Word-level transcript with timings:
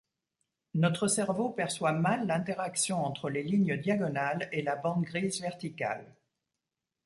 Notre 0.73 1.07
cerveau 1.07 1.51
perçoit 1.51 1.91
mal 1.91 2.25
l'interaction 2.25 3.05
entre 3.05 3.29
les 3.29 3.43
lignes 3.43 3.77
diagonales 3.77 4.49
et 4.51 4.63
la 4.63 4.75
bande 4.75 5.03
grise 5.03 5.39
verticale. 5.41 6.15